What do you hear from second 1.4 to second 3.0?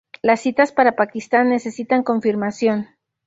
necesitan confirmación.